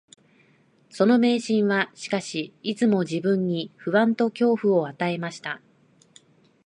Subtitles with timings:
[0.89, 5.61] その迷信は、しかし、いつも自分に不安と恐怖を与えました